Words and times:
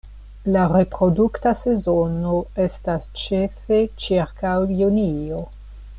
La 0.53 0.61
reprodukta 0.69 1.51
sezono 1.63 2.39
estas 2.65 3.07
ĉefe 3.25 3.83
ĉirkaŭ 4.07 4.59
junio. 4.83 5.45